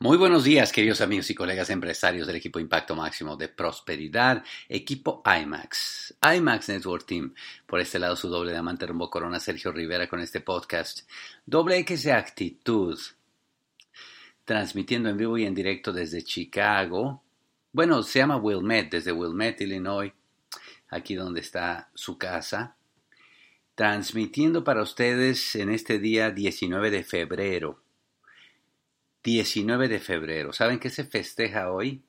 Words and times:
Muy 0.00 0.16
buenos 0.16 0.44
días, 0.44 0.70
queridos 0.70 1.00
amigos 1.00 1.28
y 1.28 1.34
colegas 1.34 1.70
empresarios 1.70 2.28
del 2.28 2.36
equipo 2.36 2.60
Impacto 2.60 2.94
Máximo 2.94 3.36
de 3.36 3.48
Prosperidad, 3.48 4.44
equipo 4.68 5.24
IMAX, 5.26 6.14
IMAX 6.22 6.68
Network 6.68 7.04
Team. 7.04 7.34
Por 7.66 7.80
este 7.80 7.98
lado, 7.98 8.14
su 8.14 8.28
doble 8.28 8.52
diamante 8.52 8.86
rumbo 8.86 9.10
corona, 9.10 9.40
Sergio 9.40 9.72
Rivera, 9.72 10.08
con 10.08 10.20
este 10.20 10.40
podcast. 10.40 11.00
Doble 11.44 11.78
X 11.78 12.04
de 12.04 12.12
actitud. 12.12 12.96
Transmitiendo 14.44 15.08
en 15.08 15.16
vivo 15.16 15.36
y 15.36 15.44
en 15.44 15.54
directo 15.56 15.92
desde 15.92 16.22
Chicago. 16.22 17.24
Bueno, 17.72 18.04
se 18.04 18.20
llama 18.20 18.36
Wilmette, 18.36 18.92
desde 18.92 19.10
Wilmette, 19.10 19.62
Illinois, 19.62 20.12
aquí 20.90 21.16
donde 21.16 21.40
está 21.40 21.90
su 21.92 22.16
casa. 22.16 22.76
Transmitiendo 23.74 24.62
para 24.62 24.80
ustedes 24.80 25.56
en 25.56 25.70
este 25.70 25.98
día 25.98 26.30
19 26.30 26.92
de 26.92 27.02
febrero 27.02 27.82
19 29.28 29.88
de 29.88 29.98
febrero. 29.98 30.54
¿Saben 30.54 30.78
qué 30.78 30.88
se 30.88 31.04
festeja 31.04 31.70
hoy? 31.70 32.02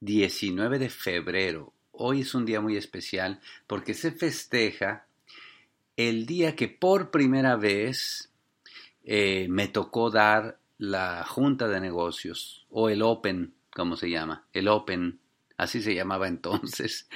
19 0.00 0.78
de 0.78 0.90
febrero. 0.90 1.72
Hoy 1.92 2.20
es 2.20 2.34
un 2.34 2.44
día 2.44 2.60
muy 2.60 2.76
especial 2.76 3.40
porque 3.66 3.94
se 3.94 4.12
festeja 4.12 5.06
el 5.96 6.26
día 6.26 6.54
que 6.54 6.68
por 6.68 7.10
primera 7.10 7.56
vez 7.56 8.30
eh, 9.02 9.46
me 9.48 9.68
tocó 9.68 10.10
dar 10.10 10.58
la 10.76 11.24
junta 11.24 11.68
de 11.68 11.80
negocios 11.80 12.66
o 12.68 12.90
el 12.90 13.00
Open, 13.00 13.54
como 13.70 13.96
se 13.96 14.10
llama, 14.10 14.44
el 14.52 14.68
Open, 14.68 15.20
así 15.56 15.80
se 15.80 15.94
llamaba 15.94 16.28
entonces, 16.28 17.08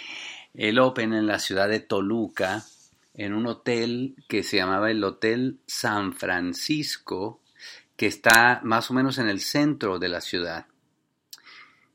el 0.52 0.78
Open 0.78 1.14
en 1.14 1.26
la 1.26 1.38
ciudad 1.38 1.70
de 1.70 1.80
Toluca, 1.80 2.62
en 3.14 3.32
un 3.32 3.46
hotel 3.46 4.16
que 4.28 4.42
se 4.42 4.58
llamaba 4.58 4.90
el 4.90 5.02
Hotel 5.02 5.60
San 5.66 6.12
Francisco, 6.12 7.41
que 7.96 8.06
está 8.06 8.60
más 8.64 8.90
o 8.90 8.94
menos 8.94 9.18
en 9.18 9.28
el 9.28 9.40
centro 9.40 9.98
de 9.98 10.08
la 10.08 10.20
ciudad. 10.20 10.66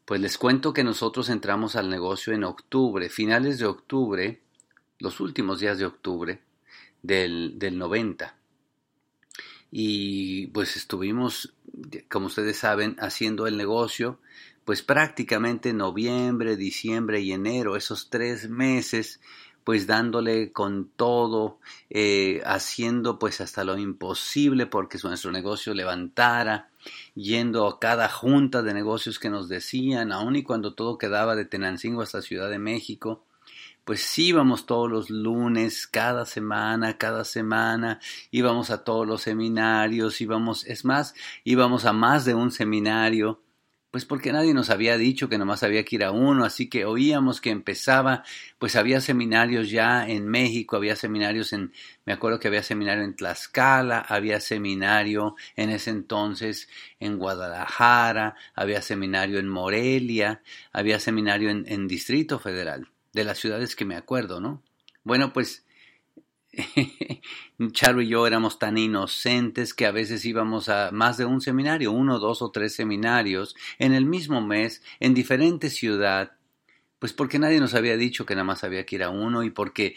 Pues 0.05 0.21
les 0.21 0.37
cuento 0.37 0.73
que 0.73 0.83
nosotros 0.83 1.29
entramos 1.29 1.75
al 1.75 1.89
negocio 1.89 2.33
en 2.33 2.43
octubre, 2.43 3.09
finales 3.09 3.59
de 3.59 3.65
octubre, 3.65 4.41
los 4.99 5.19
últimos 5.19 5.59
días 5.59 5.77
de 5.77 5.85
octubre 5.85 6.41
del, 7.01 7.59
del 7.59 7.77
90. 7.77 8.35
Y 9.69 10.47
pues 10.47 10.77
estuvimos, 10.77 11.53
como 12.09 12.27
ustedes 12.27 12.57
saben, 12.57 12.95
haciendo 12.99 13.47
el 13.47 13.57
negocio, 13.57 14.19
pues 14.63 14.81
prácticamente 14.81 15.73
noviembre, 15.73 16.55
diciembre 16.55 17.19
y 17.19 17.33
enero, 17.33 17.75
esos 17.75 18.09
tres 18.09 18.49
meses 18.49 19.19
pues 19.67 19.85
dándole 19.85 20.53
con 20.53 20.87
todo, 20.95 21.59
eh, 21.89 22.41
haciendo 22.45 23.19
pues 23.19 23.41
hasta 23.41 23.65
lo 23.65 23.77
imposible 23.77 24.65
porque 24.65 24.97
nuestro 25.03 25.33
negocio 25.33 25.73
levantara, 25.73 26.69
yendo 27.15 27.67
a 27.67 27.77
cada 27.77 28.07
junta 28.07 28.61
de 28.61 28.73
negocios 28.73 29.19
que 29.19 29.29
nos 29.29 29.49
decían, 29.49 30.13
aun 30.13 30.37
y 30.37 30.43
cuando 30.43 30.73
todo 30.73 30.97
quedaba 30.97 31.35
de 31.35 31.43
Tenancingo 31.43 32.01
hasta 32.01 32.21
Ciudad 32.21 32.49
de 32.49 32.59
México, 32.59 33.25
pues 33.83 34.17
íbamos 34.17 34.65
todos 34.65 34.89
los 34.89 35.09
lunes, 35.09 35.85
cada 35.85 36.23
semana, 36.25 36.97
cada 36.97 37.25
semana, 37.25 37.99
íbamos 38.31 38.69
a 38.69 38.85
todos 38.85 39.05
los 39.05 39.21
seminarios, 39.21 40.21
íbamos, 40.21 40.65
es 40.65 40.85
más, 40.85 41.13
íbamos 41.43 41.83
a 41.83 41.91
más 41.91 42.23
de 42.23 42.35
un 42.35 42.51
seminario, 42.51 43.41
pues 43.91 44.05
porque 44.05 44.31
nadie 44.31 44.53
nos 44.53 44.69
había 44.69 44.97
dicho 44.97 45.29
que 45.29 45.37
nomás 45.37 45.63
había 45.63 45.83
que 45.85 45.95
ir 45.95 46.03
a 46.03 46.11
uno, 46.11 46.43
así 46.43 46.69
que 46.69 46.85
oíamos 46.85 47.39
que 47.39 47.49
empezaba, 47.51 48.23
pues 48.59 48.75
había 48.75 49.01
seminarios 49.01 49.69
ya 49.69 50.07
en 50.07 50.27
México, 50.27 50.75
había 50.75 50.95
seminarios 50.95 51.53
en, 51.53 51.71
me 52.05 52.13
acuerdo 52.13 52.39
que 52.39 52.47
había 52.47 52.63
seminario 52.63 53.03
en 53.03 53.15
Tlaxcala, 53.15 53.99
había 53.99 54.39
seminario 54.39 55.35
en 55.55 55.69
ese 55.69 55.91
entonces 55.91 56.69
en 56.99 57.17
Guadalajara, 57.17 58.35
había 58.55 58.81
seminario 58.81 59.39
en 59.39 59.47
Morelia, 59.47 60.41
había 60.73 60.99
seminario 60.99 61.49
en, 61.49 61.65
en 61.67 61.87
Distrito 61.87 62.39
Federal, 62.39 62.89
de 63.13 63.23
las 63.23 63.37
ciudades 63.37 63.75
que 63.75 63.85
me 63.85 63.95
acuerdo, 63.95 64.41
¿no? 64.41 64.61
Bueno, 65.03 65.31
pues 65.31 65.65
Charo 67.71 68.01
y 68.01 68.07
yo 68.07 68.25
éramos 68.25 68.59
tan 68.59 68.77
inocentes 68.77 69.73
que 69.73 69.85
a 69.85 69.91
veces 69.91 70.25
íbamos 70.25 70.69
a 70.69 70.91
más 70.91 71.17
de 71.17 71.25
un 71.25 71.41
seminario, 71.41 71.91
uno, 71.91 72.19
dos 72.19 72.41
o 72.41 72.51
tres 72.51 72.75
seminarios 72.75 73.55
en 73.79 73.93
el 73.93 74.05
mismo 74.05 74.41
mes, 74.41 74.81
en 74.99 75.13
diferente 75.13 75.69
ciudad, 75.69 76.33
pues 76.99 77.13
porque 77.13 77.39
nadie 77.39 77.59
nos 77.59 77.73
había 77.73 77.97
dicho 77.97 78.25
que 78.25 78.35
nada 78.35 78.45
más 78.45 78.63
había 78.63 78.85
que 78.85 78.95
ir 78.95 79.03
a 79.03 79.09
uno 79.09 79.43
y 79.43 79.49
porque 79.49 79.95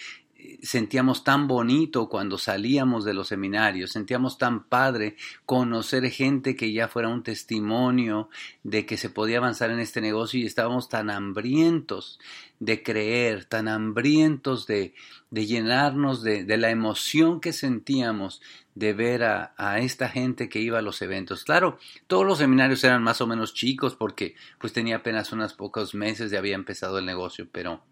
sentíamos 0.63 1.25
tan 1.25 1.49
bonito 1.49 2.09
cuando 2.09 2.39
salíamos 2.39 3.05
de 3.05 3.15
los 3.15 3.29
seminarios, 3.29 3.93
sentíamos 3.93 4.39
tan 4.39 4.65
padre 4.65 5.17
conocer 5.47 6.11
gente 6.11 6.57
que 6.57 6.73
ya 6.73 6.89
fuera 6.89 7.09
un 7.09 7.23
testimonio 7.23 8.29
de 8.63 8.87
que 8.87 8.97
se 8.97 9.11
podía 9.11 9.39
avanzar 9.39 9.71
en 9.71 9.81
este 9.81 10.01
negocio 10.01 10.41
y 10.41 10.47
estábamos 10.47 10.89
tan 10.89 11.11
hambrientos 11.11 12.19
de 12.59 12.83
creer, 12.83 13.47
tan 13.47 13.69
hambrientos 13.69 14.67
de, 14.67 14.95
de 15.31 15.47
llenarnos 15.47 16.23
de, 16.23 16.45
de, 16.45 16.57
la 16.59 16.71
emoción 16.71 17.41
que 17.41 17.53
sentíamos 17.53 18.43
de 18.75 18.93
ver 18.93 19.25
a, 19.25 19.55
a, 19.57 19.79
esta 19.79 20.09
gente 20.11 20.49
que 20.49 20.61
iba 20.61 20.79
a 20.79 20.83
los 20.83 21.01
eventos. 21.01 21.45
Claro, 21.45 21.79
todos 22.07 22.27
los 22.27 22.39
seminarios 22.39 22.85
eran 22.85 23.03
más 23.03 23.21
o 23.21 23.27
menos 23.27 23.55
chicos 23.55 23.95
porque 23.95 24.35
pues 24.59 24.73
tenía 24.73 24.97
apenas 24.97 25.33
unos 25.33 25.55
pocos 25.55 25.95
meses 25.95 26.31
de 26.31 26.39
había 26.39 26.55
empezado 26.55 26.99
el 26.99 27.07
negocio, 27.07 27.49
pero 27.51 27.83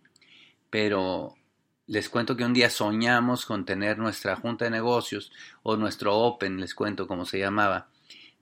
pero 0.71 1.38
les 1.89 2.09
cuento 2.09 2.37
que 2.37 2.45
un 2.45 2.55
día 2.55 2.71
soñamos 2.71 3.45
con 3.47 3.65
tener 3.65 3.99
nuestra 3.99 4.37
junta 4.37 4.67
de 4.67 4.71
negocios 4.71 5.33
o 5.63 5.77
nuestro 5.77 6.17
Open, 6.17 6.61
les 6.61 6.75
cuento 6.75 7.09
cómo 7.09 7.25
se 7.25 7.39
llamaba, 7.39 7.89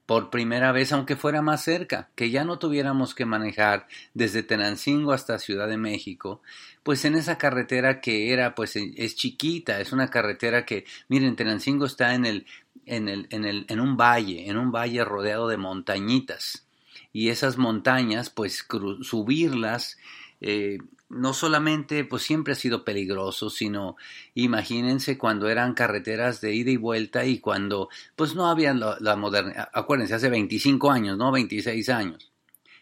por 0.05 0.31
primera 0.31 0.71
vez, 0.71 0.93
aunque 0.93 1.17
fuera 1.17 1.43
más 1.43 1.65
cerca, 1.65 2.11
que 2.15 2.31
ya 2.31 2.45
no 2.45 2.59
tuviéramos 2.59 3.15
que 3.15 3.25
manejar 3.25 3.89
desde 4.15 4.45
Tenancingo 4.45 5.13
hasta 5.13 5.39
Ciudad 5.39 5.69
de 5.69 5.79
México, 5.79 6.43
pues 6.83 7.05
en 7.05 7.17
esa 7.17 7.39
carretera 7.39 8.01
que 8.01 8.33
era, 8.33 8.55
pues 8.55 8.77
es 8.77 9.17
chiquita, 9.17 9.81
es 9.81 9.93
una 9.93 10.09
carretera 10.09 10.65
que, 10.65 10.85
miren, 11.09 11.35
Tenancingo 11.35 11.87
está 11.87 12.15
en 12.15 12.25
el, 12.25 12.47
en 12.85 13.09
el, 13.09 13.27
en 13.31 13.45
el, 13.45 13.67
en 13.69 13.81
un 13.81 13.97
valle, 13.97 14.49
en 14.49 14.57
un 14.57 14.71
valle 14.71 15.05
rodeado 15.05 15.49
de 15.49 15.57
montañitas, 15.57 16.67
y 17.13 17.31
esas 17.31 17.59
montañas, 17.59 18.31
pues 18.31 18.67
subirlas, 19.03 19.99
eh, 20.41 20.79
no 21.09 21.33
solamente 21.33 22.05
pues 22.05 22.23
siempre 22.23 22.53
ha 22.53 22.57
sido 22.57 22.85
peligroso, 22.85 23.51
sino 23.51 23.97
imagínense 24.35 25.17
cuando 25.19 25.49
eran 25.49 25.75
carreteras 25.75 26.41
de 26.41 26.55
ida 26.55 26.71
y 26.71 26.77
vuelta 26.77 27.25
y 27.25 27.39
cuando 27.39 27.89
pues 28.17 28.35
no 28.35 28.49
había 28.49 28.75
la, 28.75 28.97
la 29.01 29.17
modernidad, 29.17 29.69
acuérdense, 29.73 30.15
hace 30.15 30.29
25 30.29 30.91
años, 30.91 31.17
no 31.17 31.31
26 31.31 31.89
años. 31.91 32.33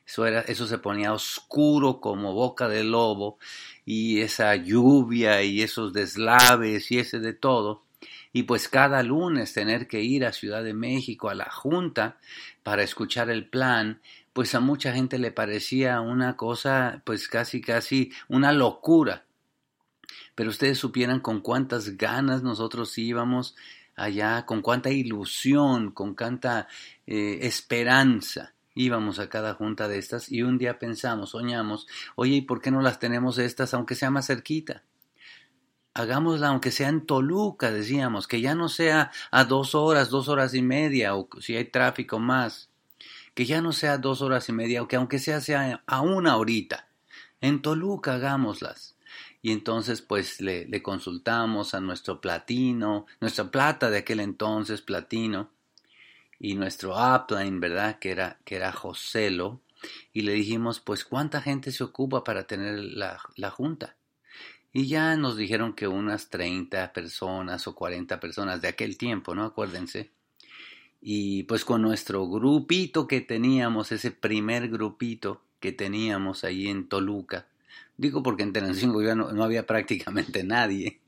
Eso, 0.07 0.27
era, 0.27 0.41
eso 0.41 0.67
se 0.67 0.79
ponía 0.79 1.13
oscuro 1.13 2.01
como 2.01 2.35
boca 2.35 2.69
de 2.69 2.85
lobo 2.85 3.39
y 3.87 4.21
esa 4.21 4.55
lluvia 4.55 5.43
y 5.43 5.63
esos 5.63 5.93
deslaves 5.93 6.91
y 6.91 6.99
ese 6.99 7.21
de 7.21 7.33
todo. 7.33 7.83
Y 8.33 8.43
pues 8.43 8.69
cada 8.69 9.03
lunes 9.03 9.53
tener 9.53 9.87
que 9.87 10.03
ir 10.03 10.27
a 10.27 10.33
Ciudad 10.33 10.63
de 10.63 10.75
México 10.75 11.31
a 11.31 11.35
la 11.35 11.51
Junta 11.51 12.19
para 12.63 12.83
escuchar 12.83 13.31
el 13.31 13.47
plan, 13.47 14.01
pues 14.35 14.55
a 14.55 14.61
mucha 14.61 14.93
gente 14.93 15.19
le 15.19 15.31
parecía 15.31 16.01
una 16.01 16.37
cosa, 16.37 17.03
pues 17.07 17.29
casi, 17.29 17.63
casi 17.63 18.13
una 18.29 18.53
locura. 18.53 19.25
Pero 20.35 20.51
ustedes 20.51 20.77
supieran 20.77 21.21
con 21.21 21.41
cuántas 21.41 21.97
ganas 21.97 22.43
nosotros 22.43 22.99
íbamos 22.99 23.55
allá, 23.95 24.45
con 24.45 24.61
cuánta 24.61 24.91
ilusión, 24.91 25.93
con 25.93 26.17
cuánta 26.17 26.67
eh, 27.07 27.39
esperanza 27.43 28.55
íbamos 28.75 29.21
a 29.21 29.29
cada 29.29 29.55
junta 29.55 29.87
de 29.87 29.99
estas 29.99 30.31
y 30.33 30.43
un 30.43 30.59
día 30.59 30.81
pensamos, 30.81 31.31
soñamos, 31.31 31.87
oye, 32.17 32.35
¿y 32.35 32.41
por 32.43 32.61
qué 32.61 32.73
no 32.73 32.83
las 32.83 32.99
tenemos 32.99 33.39
estas 33.39 33.73
aunque 33.73 33.95
sea 33.95 34.11
más 34.11 34.27
cerquita? 34.27 34.83
Hagámosla 35.95 36.49
aunque 36.49 36.73
sea 36.73 36.89
en 36.89 37.07
Toluca, 37.07 37.71
decíamos, 37.71 38.27
que 38.27 38.41
ya 38.41 38.57
no 38.57 38.69
sea 38.69 39.13
a 39.31 39.45
dos 39.45 39.77
horas, 39.77 40.11
dos 40.11 40.29
horas 40.29 40.55
y 40.55 40.63
media, 40.63 41.15
o 41.15 41.29
si 41.41 41.55
hay 41.57 41.67
tráfico 41.67 42.19
más 42.19 42.69
que 43.35 43.45
ya 43.45 43.61
no 43.61 43.73
sea 43.73 43.99
dos 43.99 44.23
horas 44.23 44.49
y 44.49 44.53
media, 44.53 44.83
o 44.83 44.89
que 44.89 44.97
aunque 44.97 45.19
sea, 45.19 45.41
sea 45.41 45.83
a 45.87 46.01
una 46.01 46.37
horita. 46.37 46.89
En 47.41 47.63
Toluca 47.63 48.15
hagámoslas. 48.15 48.97
Y 49.43 49.53
entonces 49.53 50.01
pues 50.01 50.41
le, 50.41 50.67
le 50.67 50.83
consultamos 50.83 51.75
a 51.75 51.81
nuestro 51.81 52.21
platino, 52.21 53.07
nuestra 53.21 53.51
plata 53.51 53.91
de 53.91 53.99
aquel 53.99 54.21
entonces, 54.21 54.81
platino, 54.81 55.51
y 56.39 56.55
nuestro 56.55 56.95
upline, 56.95 57.61
¿verdad? 57.61 57.99
Que 57.99 58.11
era, 58.11 58.39
que 58.45 58.57
era 58.57 58.73
Joselo, 58.73 59.61
y 60.13 60.23
le 60.23 60.33
dijimos, 60.33 60.81
pues, 60.81 61.05
¿cuánta 61.05 61.41
gente 61.41 61.73
se 61.73 61.85
ocupa 61.85 62.25
para 62.25 62.47
tener 62.47 62.79
la, 62.79 63.21
la 63.37 63.51
junta? 63.51 63.97
Y 64.73 64.89
ya 64.89 65.17
nos 65.17 65.37
dijeron 65.37 65.75
que 65.75 65.87
unas 65.87 66.31
30 66.31 66.93
personas 66.93 67.67
o 67.67 67.75
40 67.75 68.19
personas 68.19 68.61
de 68.61 68.69
aquel 68.69 68.99
tiempo, 68.99 69.35
¿no? 69.35 69.45
Acuérdense. 69.45 70.11
Y 71.07 71.43
pues 71.43 71.67
con 71.67 71.83
nuestro 71.83 72.27
grupito 72.31 73.07
que 73.07 73.21
teníamos, 73.21 73.93
ese 73.93 74.11
primer 74.11 74.71
grupito 74.71 75.43
que 75.61 75.71
teníamos 75.71 76.45
ahí 76.45 76.69
en 76.69 76.89
Toluca, 76.89 77.47
digo 77.99 78.23
porque 78.23 78.43
en 78.43 78.55
Tenancingo 78.55 79.03
ya 79.03 79.15
no, 79.15 79.31
no 79.31 79.45
había 79.45 79.67
prácticamente 79.67 80.45
nadie, 80.45 81.03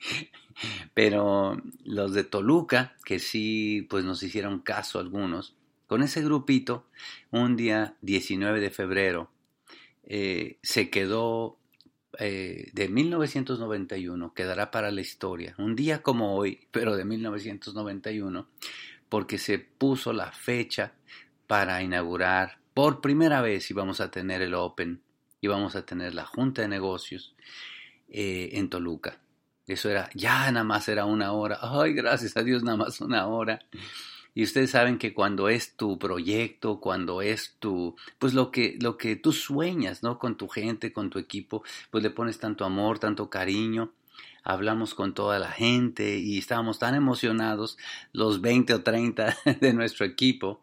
pero 0.92 1.56
los 1.84 2.12
de 2.12 2.24
Toluca, 2.24 2.94
que 3.06 3.18
sí 3.18 3.86
pues 3.88 4.04
nos 4.04 4.22
hicieron 4.22 4.58
caso 4.60 4.98
algunos, 4.98 5.54
Con 5.86 6.02
ese 6.02 6.20
grupito, 6.20 6.84
un 7.30 7.56
día 7.56 7.96
19 8.02 8.60
de 8.60 8.70
febrero, 8.70 9.30
eh, 10.02 10.58
se 10.62 10.90
quedó 10.90 11.56
eh, 12.18 12.70
de 12.74 12.88
1991, 12.90 14.34
quedará 14.34 14.70
para 14.70 14.90
la 14.90 15.00
historia, 15.00 15.54
un 15.56 15.74
día 15.74 16.02
como 16.02 16.34
hoy, 16.36 16.66
pero 16.70 16.96
de 16.96 17.06
1991, 17.06 18.46
porque 19.08 19.38
se 19.38 19.58
puso 19.58 20.12
la 20.12 20.32
fecha 20.32 20.92
para 21.46 21.82
inaugurar 21.82 22.58
por 22.76 23.00
primera 23.00 23.40
vez 23.40 23.70
íbamos 23.70 24.02
a 24.02 24.10
tener 24.10 24.42
el 24.42 24.52
Open, 24.52 25.00
íbamos 25.40 25.76
a 25.76 25.86
tener 25.86 26.14
la 26.14 26.26
Junta 26.26 26.60
de 26.60 26.68
Negocios 26.68 27.34
eh, 28.10 28.50
en 28.52 28.68
Toluca. 28.68 29.18
Eso 29.66 29.88
era, 29.88 30.10
ya 30.12 30.52
nada 30.52 30.62
más 30.62 30.86
era 30.90 31.06
una 31.06 31.32
hora. 31.32 31.58
Ay, 31.62 31.94
gracias 31.94 32.36
a 32.36 32.42
Dios, 32.42 32.62
nada 32.62 32.76
más 32.76 33.00
una 33.00 33.28
hora. 33.28 33.60
Y 34.34 34.42
ustedes 34.42 34.72
saben 34.72 34.98
que 34.98 35.14
cuando 35.14 35.48
es 35.48 35.74
tu 35.74 35.98
proyecto, 35.98 36.78
cuando 36.78 37.22
es 37.22 37.56
tu, 37.58 37.96
pues 38.18 38.34
lo 38.34 38.50
que, 38.50 38.76
lo 38.78 38.98
que 38.98 39.16
tú 39.16 39.32
sueñas, 39.32 40.02
¿no? 40.02 40.18
Con 40.18 40.36
tu 40.36 40.46
gente, 40.46 40.92
con 40.92 41.08
tu 41.08 41.18
equipo, 41.18 41.64
pues 41.90 42.04
le 42.04 42.10
pones 42.10 42.38
tanto 42.38 42.66
amor, 42.66 42.98
tanto 42.98 43.30
cariño. 43.30 43.94
Hablamos 44.42 44.94
con 44.94 45.14
toda 45.14 45.38
la 45.38 45.50
gente 45.50 46.18
y 46.18 46.38
estábamos 46.38 46.78
tan 46.78 46.94
emocionados, 46.94 47.78
los 48.12 48.40
20 48.40 48.74
o 48.74 48.82
30 48.82 49.36
de 49.60 49.72
nuestro 49.72 50.06
equipo. 50.06 50.60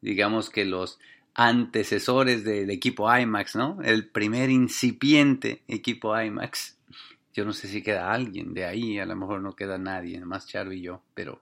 Digamos 0.00 0.50
que 0.50 0.64
los, 0.64 0.98
antecesores 1.38 2.42
del 2.42 2.68
equipo 2.68 3.16
IMAX, 3.16 3.54
¿no? 3.54 3.78
El 3.84 4.08
primer 4.08 4.50
incipiente 4.50 5.62
equipo 5.68 6.20
IMAX. 6.20 6.76
Yo 7.32 7.44
no 7.44 7.52
sé 7.52 7.68
si 7.68 7.80
queda 7.80 8.12
alguien 8.12 8.54
de 8.54 8.64
ahí, 8.64 8.98
a 8.98 9.06
lo 9.06 9.14
mejor 9.14 9.40
no 9.40 9.54
queda 9.54 9.78
nadie, 9.78 10.18
más 10.24 10.48
Charo 10.48 10.72
y 10.72 10.80
yo, 10.80 11.00
pero 11.14 11.40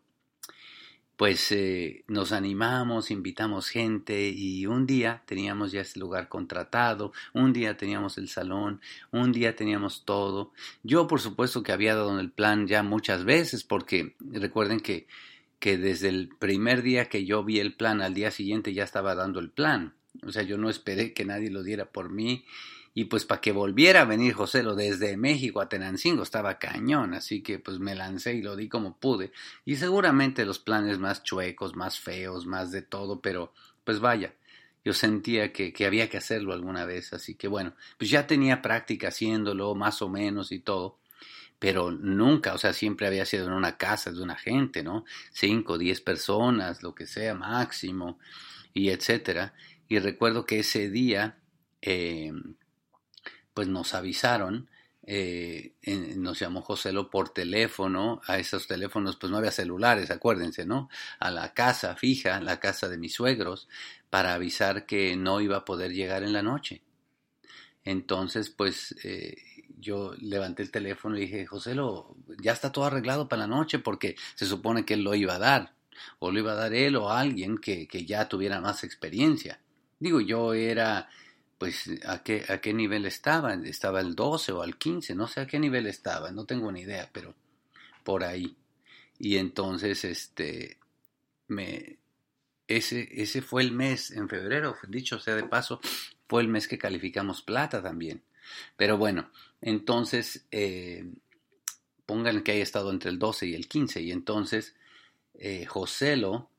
pues 1.17 1.51
eh, 1.53 2.05
nos 2.09 2.33
animamos, 2.33 3.11
invitamos 3.11 3.69
gente 3.69 4.29
y 4.29 4.67
un 4.67 4.87
día 4.87 5.23
teníamos 5.27 5.73
ya 5.73 5.81
este 5.81 6.01
lugar 6.01 6.29
contratado, 6.29 7.13
un 7.33 7.53
día 7.53 7.77
teníamos 7.77 8.19
el 8.19 8.29
salón, 8.29 8.81
un 9.13 9.33
día 9.33 9.57
teníamos 9.57 10.05
todo. 10.05 10.53
Yo 10.83 11.07
por 11.07 11.21
supuesto 11.21 11.63
que 11.63 11.73
había 11.73 11.95
dado 11.95 12.19
el 12.21 12.31
plan 12.31 12.67
ya 12.67 12.83
muchas 12.83 13.25
veces 13.25 13.65
porque 13.65 14.15
recuerden 14.21 14.81
que 14.81 15.07
que 15.59 15.79
desde 15.79 16.09
el 16.09 16.29
primer 16.29 16.83
día 16.83 17.09
que 17.09 17.25
yo 17.25 17.43
vi 17.43 17.61
el 17.61 17.75
plan 17.75 18.03
al 18.03 18.15
día 18.15 18.31
siguiente 18.31 18.75
ya 18.75 18.85
estaba 18.85 19.15
dando 19.15 19.41
el 19.41 19.51
plan. 19.51 19.95
O 20.27 20.33
sea, 20.33 20.43
yo 20.43 20.59
no 20.59 20.71
esperé 20.71 21.13
que 21.13 21.25
nadie 21.25 21.51
lo 21.51 21.63
diera 21.63 21.87
por 21.87 22.11
mí. 22.11 22.45
Y 22.99 23.05
pues 23.05 23.27
para 23.27 23.43
que 23.43 23.53
volviera 23.53 24.01
a 24.01 24.05
venir 24.07 24.33
José 24.33 24.63
lo 24.63 24.75
desde 24.75 25.19
México 25.19 25.61
a 25.61 25.69
Tenancingo 25.69 26.23
estaba 26.23 26.59
cañón, 26.59 27.13
así 27.13 27.43
que 27.43 27.59
pues 27.59 27.79
me 27.79 27.95
lancé 27.95 28.33
y 28.33 28.41
lo 28.41 28.57
di 28.57 28.71
como 28.71 28.97
pude. 28.97 29.33
Y 29.67 29.77
seguramente 29.77 30.47
los 30.47 30.59
planes 30.59 30.99
más 30.99 31.23
chuecos, 31.23 31.77
más 31.77 32.01
feos, 32.01 32.47
más 32.47 32.73
de 32.73 32.81
todo, 32.81 33.21
pero 33.21 33.53
pues 33.85 34.01
vaya, 34.01 34.35
yo 34.83 34.95
sentía 34.95 35.53
que, 35.53 35.75
que 35.75 35.85
había 35.85 36.09
que 36.09 36.17
hacerlo 36.17 36.55
alguna 36.55 36.87
vez, 36.87 37.13
así 37.13 37.35
que 37.35 37.49
bueno, 37.49 37.75
pues 37.99 38.09
ya 38.09 38.27
tenía 38.27 38.63
práctica 38.63 39.09
haciéndolo, 39.09 39.75
más 39.75 40.01
o 40.01 40.09
menos 40.09 40.51
y 40.51 40.61
todo 40.61 40.99
pero 41.59 41.91
nunca, 41.91 42.55
o 42.55 42.59
sea, 42.59 42.73
siempre 42.73 43.07
había 43.07 43.25
sido 43.25 43.47
en 43.47 43.53
una 43.53 43.77
casa 43.77 44.11
de 44.13 44.23
una 44.23 44.37
gente, 44.37 44.83
¿no? 44.83 45.05
Cinco, 45.33 45.79
diez 45.79 46.03
personas, 46.03 46.83
lo 46.83 46.95
que 46.95 47.07
sea, 47.07 47.35
máximo, 47.35 48.19
y 48.75 48.91
etcétera. 48.91 49.55
Y 49.89 49.99
recuerdo 49.99 50.45
que 50.45 50.59
ese 50.59 50.91
día, 50.91 51.39
eh, 51.81 52.31
pues 53.57 53.69
nos 53.69 53.95
avisaron, 53.95 54.69
eh, 55.07 55.73
nos 56.15 56.39
llamó 56.39 56.61
Joselo 56.61 57.09
por 57.09 57.31
teléfono, 57.31 58.21
a 58.27 58.39
esos 58.39 58.67
teléfonos 58.67 59.17
pues 59.17 59.31
no 59.31 59.39
había 59.39 59.51
celulares, 59.51 60.11
acuérdense, 60.11 60.67
¿no? 60.67 60.91
A 61.21 61.31
la 61.31 61.55
casa 61.55 61.97
fija, 61.97 62.39
la 62.43 62.61
casa 62.61 62.87
de 62.91 62.99
mis 62.99 63.15
suegros, 63.15 63.67
para 64.11 64.35
avisar 64.35 64.85
que 64.85 65.17
no 65.17 65.41
iba 65.41 65.57
a 65.57 65.65
poder 65.65 65.95
llegar 65.95 66.23
en 66.23 66.35
la 66.35 66.43
noche. 66.43 66.83
Entonces, 67.83 68.51
pues 68.51 68.95
eh, 69.05 69.37
yo 69.79 70.13
levanté 70.21 70.63
el 70.63 70.71
teléfono 70.71 71.17
y 71.17 71.23
dije, 71.23 71.47
José, 71.47 71.75
lo, 71.75 72.15
ya 72.43 72.53
está 72.53 72.71
todo 72.73 72.85
arreglado 72.85 73.27
para 73.27 73.41
la 73.41 73.47
noche 73.47 73.79
porque 73.79 74.17
se 74.35 74.45
supone 74.45 74.85
que 74.85 74.93
él 74.93 75.03
lo 75.03 75.15
iba 75.15 75.37
a 75.37 75.39
dar, 75.39 75.73
o 76.19 76.31
lo 76.31 76.39
iba 76.39 76.53
a 76.53 76.57
dar 76.57 76.75
él 76.75 76.95
o 76.95 77.11
alguien 77.11 77.57
que, 77.57 77.89
que 77.89 78.05
ya 78.05 78.29
tuviera 78.29 78.61
más 78.61 78.85
experiencia. 78.85 79.61
Digo, 79.99 80.21
yo 80.21 80.53
era, 80.53 81.09
pues, 81.59 81.91
¿a 82.07 82.23
qué, 82.23 82.45
¿a 82.49 82.61
qué 82.61 82.73
nivel 82.73 83.07
estaba? 83.07 83.55
Estaba 83.55 84.01
el 84.01 84.15
12 84.15 84.53
o 84.53 84.63
al 84.63 84.77
15, 84.77 85.15
no 85.15 85.27
sé 85.27 85.41
a 85.41 85.47
qué 85.47 85.59
nivel 85.59 85.87
estaba, 85.87 86.31
no 86.31 86.45
tengo 86.45 86.71
ni 86.71 86.83
idea, 86.83 87.09
pero 87.13 87.35
por 88.05 88.25
ahí. 88.25 88.57
Y 89.19 89.37
entonces, 89.39 90.05
este, 90.05 90.79
me, 91.49 91.99
ese, 92.69 93.09
ese 93.13 93.43
fue 93.43 93.63
el 93.63 93.73
mes, 93.73 94.11
en 94.11 94.29
febrero, 94.29 94.77
dicho 94.89 95.19
sea 95.19 95.35
de 95.35 95.45
paso, 95.45 95.81
fue 96.29 96.43
el 96.43 96.49
mes 96.49 96.69
que 96.69 96.79
calificamos 96.79 97.43
plata 97.43 97.83
también. 97.83 98.23
Pero 98.77 98.99
bueno, 98.99 99.31
entonces 99.61 100.47
eh, 100.51 101.09
pongan 102.05 102.43
que 102.43 102.53
haya 102.53 102.63
estado 102.63 102.91
entre 102.91 103.11
el 103.11 103.19
12 103.19 103.47
y 103.47 103.55
el 103.55 103.69
15 103.69 104.03
y 104.03 104.13
entonces 104.13 104.75
eh, 105.35 105.67
Joselo 105.67 106.51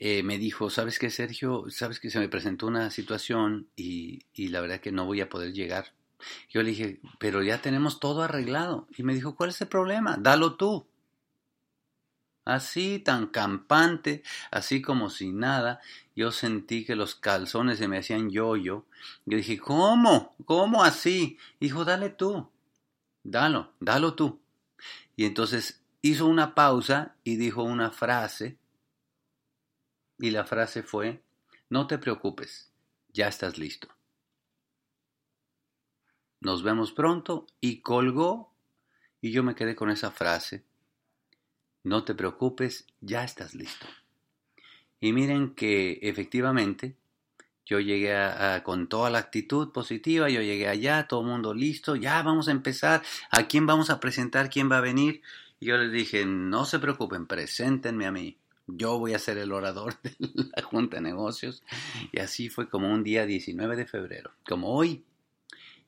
eh, 0.00 0.24
me 0.24 0.38
dijo, 0.38 0.70
¿sabes 0.70 0.98
qué, 0.98 1.10
Sergio? 1.10 1.66
¿Sabes 1.68 2.00
que 2.00 2.10
se 2.10 2.18
me 2.18 2.28
presentó 2.28 2.66
una 2.66 2.90
situación 2.90 3.68
y, 3.76 4.24
y 4.34 4.48
la 4.48 4.60
verdad 4.60 4.80
que 4.80 4.90
no 4.90 5.06
voy 5.06 5.20
a 5.20 5.28
poder 5.28 5.52
llegar? 5.52 5.94
Yo 6.48 6.62
le 6.62 6.70
dije, 6.70 7.00
pero 7.20 7.42
ya 7.42 7.62
tenemos 7.62 8.00
todo 8.00 8.22
arreglado. 8.22 8.88
Y 8.96 9.04
me 9.04 9.14
dijo, 9.14 9.36
¿cuál 9.36 9.50
es 9.50 9.60
el 9.60 9.68
problema? 9.68 10.16
Dalo 10.18 10.56
tú 10.56 10.86
así 12.44 12.98
tan 12.98 13.26
campante, 13.28 14.22
así 14.50 14.82
como 14.82 15.10
sin 15.10 15.38
nada, 15.38 15.80
yo 16.16 16.32
sentí 16.32 16.84
que 16.84 16.96
los 16.96 17.14
calzones 17.14 17.78
se 17.78 17.88
me 17.88 17.98
hacían 17.98 18.30
yo-yo. 18.30 18.86
Yo 19.26 19.36
dije, 19.36 19.58
¿cómo? 19.58 20.34
¿Cómo 20.44 20.82
así? 20.82 21.38
Dijo, 21.60 21.84
dale 21.84 22.10
tú, 22.10 22.48
dalo, 23.22 23.72
dalo 23.80 24.14
tú. 24.14 24.40
Y 25.16 25.26
entonces 25.26 25.82
hizo 26.02 26.26
una 26.26 26.54
pausa 26.54 27.14
y 27.24 27.36
dijo 27.36 27.62
una 27.62 27.90
frase, 27.90 28.56
y 30.20 30.30
la 30.30 30.44
frase 30.44 30.82
fue, 30.82 31.22
no 31.68 31.86
te 31.86 31.98
preocupes, 31.98 32.70
ya 33.12 33.28
estás 33.28 33.58
listo. 33.58 33.88
Nos 36.40 36.62
vemos 36.62 36.92
pronto 36.92 37.46
y 37.60 37.80
colgó 37.80 38.52
y 39.20 39.32
yo 39.32 39.42
me 39.42 39.54
quedé 39.54 39.74
con 39.74 39.90
esa 39.90 40.10
frase 40.10 40.64
no 41.82 42.04
te 42.04 42.14
preocupes, 42.14 42.86
ya 43.00 43.24
estás 43.24 43.54
listo. 43.54 43.86
Y 45.00 45.12
miren 45.12 45.54
que 45.54 45.98
efectivamente 46.02 46.96
yo 47.64 47.80
llegué 47.80 48.14
con 48.64 48.88
toda 48.88 49.10
la 49.10 49.18
actitud 49.18 49.72
positiva, 49.72 50.28
yo 50.28 50.42
llegué 50.42 50.68
allá, 50.68 51.06
todo 51.06 51.20
el 51.20 51.28
mundo 51.28 51.54
listo, 51.54 51.96
ya 51.96 52.22
vamos 52.22 52.48
a 52.48 52.52
empezar, 52.52 53.02
¿a 53.30 53.46
quién 53.46 53.66
vamos 53.66 53.90
a 53.90 54.00
presentar? 54.00 54.50
¿Quién 54.50 54.70
va 54.70 54.78
a 54.78 54.82
venir? 54.82 55.22
Y 55.58 55.66
yo 55.66 55.76
les 55.78 55.92
dije, 55.92 56.26
no 56.26 56.64
se 56.64 56.78
preocupen, 56.78 57.26
preséntenme 57.26 58.06
a 58.06 58.12
mí. 58.12 58.36
Yo 58.76 58.98
voy 58.98 59.14
a 59.14 59.18
ser 59.18 59.38
el 59.38 59.52
orador 59.52 59.94
de 60.02 60.14
la 60.18 60.62
Junta 60.62 60.96
de 60.96 61.02
Negocios. 61.02 61.62
Y 62.12 62.20
así 62.20 62.48
fue 62.48 62.68
como 62.68 62.92
un 62.92 63.04
día 63.04 63.26
19 63.26 63.76
de 63.76 63.86
febrero. 63.86 64.32
Como 64.46 64.68
hoy, 64.74 65.04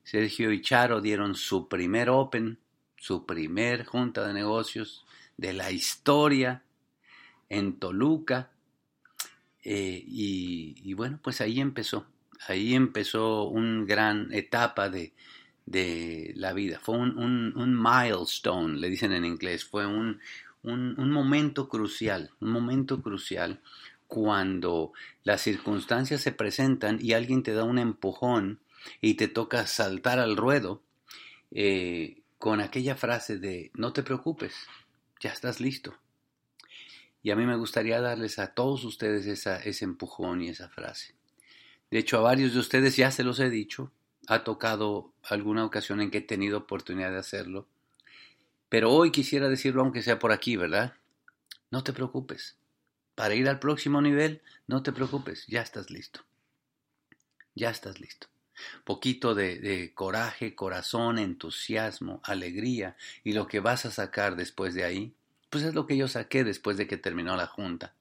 Sergio 0.03 0.51
y 0.51 0.61
Charo 0.61 1.01
dieron 1.01 1.35
su 1.35 1.67
primer 1.67 2.09
Open, 2.09 2.59
su 2.97 3.25
primer 3.25 3.85
Junta 3.85 4.27
de 4.27 4.33
Negocios 4.33 5.05
de 5.37 5.53
la 5.53 5.71
historia 5.71 6.63
en 7.49 7.79
Toluca. 7.79 8.51
Eh, 9.63 10.03
y, 10.05 10.93
bueno, 10.93 11.19
pues 11.23 11.39
ahí 11.39 11.61
empezó, 11.61 12.05
ahí 12.47 12.73
empezó 12.73 13.43
una 13.45 13.85
gran 13.85 14.33
etapa 14.33 14.89
de, 14.89 15.13
de 15.65 16.33
la 16.35 16.53
vida. 16.53 16.79
Fue 16.79 16.97
un, 16.97 17.17
un, 17.17 17.81
milestone, 17.81 18.77
le 18.77 18.89
dicen 18.89 19.13
en 19.13 19.25
inglés, 19.25 19.63
fue 19.63 19.85
un, 19.85 20.19
un, 20.63 21.11
momento 21.11 21.67
crucial, 21.67 22.31
un 22.39 22.51
momento 22.51 23.01
crucial 23.01 23.61
cuando 24.07 24.93
las 25.23 25.41
circunstancias 25.41 26.21
se 26.21 26.31
presentan 26.31 26.99
y 27.01 27.13
alguien 27.13 27.43
te 27.43 27.53
da 27.53 27.63
un 27.63 27.79
empujón 27.79 28.59
y 29.01 29.15
te 29.15 29.27
toca 29.27 29.67
saltar 29.67 30.19
al 30.19 30.37
ruedo 30.37 30.81
eh, 31.51 32.21
con 32.37 32.61
aquella 32.61 32.95
frase 32.95 33.37
de 33.39 33.71
no 33.73 33.93
te 33.93 34.03
preocupes, 34.03 34.53
ya 35.19 35.31
estás 35.31 35.59
listo. 35.59 35.95
Y 37.21 37.31
a 37.31 37.35
mí 37.37 37.45
me 37.45 37.55
gustaría 37.55 38.01
darles 38.01 38.37
a 38.37 38.53
todos 38.53 38.83
ustedes 38.83 39.25
esa, 39.27 39.57
ese 39.57 39.85
empujón 39.85 40.41
y 40.41 40.49
esa 40.49 40.67
frase. 40.67 41.15
De 41.89 41.99
hecho, 41.99 42.17
a 42.17 42.21
varios 42.21 42.53
de 42.53 42.59
ustedes 42.59 42.97
ya 42.97 43.11
se 43.11 43.23
los 43.23 43.39
he 43.39 43.49
dicho, 43.49 43.91
ha 44.27 44.43
tocado 44.43 45.13
alguna 45.23 45.65
ocasión 45.65 46.01
en 46.01 46.11
que 46.11 46.19
he 46.19 46.21
tenido 46.21 46.57
oportunidad 46.57 47.11
de 47.11 47.19
hacerlo. 47.19 47.67
Pero 48.73 48.91
hoy 48.91 49.11
quisiera 49.11 49.49
decirlo 49.49 49.83
aunque 49.83 50.01
sea 50.01 50.17
por 50.17 50.31
aquí, 50.31 50.55
¿verdad? 50.55 50.95
No 51.69 51.83
te 51.83 51.93
preocupes. 51.93 52.57
Para 53.13 53.35
ir 53.35 53.47
al 53.47 53.59
próximo 53.59 54.01
nivel, 54.01 54.41
no 54.65 54.81
te 54.81 54.91
preocupes, 54.91 55.45
ya 55.45 55.61
estás 55.61 55.91
listo. 55.91 56.21
Ya 57.53 57.69
estás 57.69 57.99
listo. 57.99 58.29
Poquito 58.83 59.35
de, 59.35 59.91
coraje, 59.93 60.55
corazón, 60.55 61.19
entusiasmo, 61.19 62.19
alegría 62.23 62.97
y 63.23 63.33
lo 63.33 63.45
que 63.45 63.59
vas 63.59 63.85
a 63.85 63.91
sacar 63.91 64.35
después 64.35 64.73
de 64.73 64.85
ahí, 64.85 65.13
pues 65.51 65.63
es 65.63 65.75
lo 65.75 65.85
que 65.85 65.95
yo 65.95 66.07
saqué 66.07 66.43
después 66.43 66.75
de 66.75 66.87
que 66.87 66.97
terminó 66.97 67.37
la 67.37 67.45
junta. 67.45 67.93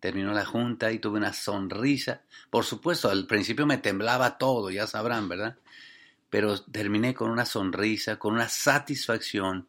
Terminó 0.00 0.32
la 0.32 0.44
junta 0.44 0.90
y 0.90 0.98
tuve 0.98 1.18
una 1.18 1.32
sonrisa. 1.32 2.22
Por 2.50 2.64
supuesto, 2.64 3.08
al 3.08 3.28
principio 3.28 3.66
me 3.66 3.78
temblaba 3.78 4.36
todo, 4.36 4.68
ya 4.68 4.88
sabrán, 4.88 5.28
¿verdad? 5.28 5.58
Pero 6.28 6.60
terminé 6.60 7.14
con 7.14 7.30
una 7.30 7.44
sonrisa, 7.44 8.18
con 8.18 8.34
una 8.34 8.48
satisfacción, 8.48 9.68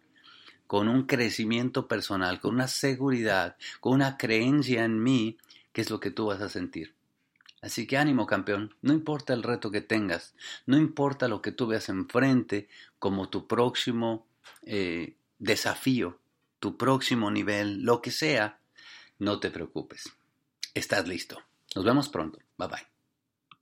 con 0.67 0.87
un 0.87 1.03
crecimiento 1.03 1.87
personal, 1.87 2.39
con 2.39 2.55
una 2.55 2.67
seguridad, 2.67 3.57
con 3.79 3.93
una 3.93 4.17
creencia 4.17 4.85
en 4.85 5.01
mí, 5.01 5.37
que 5.71 5.81
es 5.81 5.89
lo 5.89 5.99
que 5.99 6.11
tú 6.11 6.27
vas 6.27 6.41
a 6.41 6.49
sentir. 6.49 6.93
Así 7.61 7.87
que 7.87 7.97
ánimo, 7.97 8.25
campeón. 8.25 8.75
No 8.81 8.91
importa 8.91 9.33
el 9.33 9.41
reto 9.41 9.71
que 9.71 9.81
tengas, 9.81 10.35
no 10.65 10.77
importa 10.77 11.27
lo 11.27 11.41
que 11.41 11.53
tú 11.53 11.67
veas 11.67 11.87
enfrente 11.89 12.67
como 12.99 13.29
tu 13.29 13.47
próximo 13.47 14.27
eh, 14.63 15.15
desafío, 15.39 16.19
tu 16.59 16.77
próximo 16.77 17.31
nivel, 17.31 17.83
lo 17.83 18.01
que 18.01 18.11
sea, 18.11 18.59
no 19.19 19.39
te 19.39 19.49
preocupes. 19.49 20.11
Estás 20.73 21.07
listo. 21.07 21.41
Nos 21.75 21.85
vemos 21.85 22.09
pronto. 22.09 22.39
Bye 22.57 22.67
bye. 22.67 22.92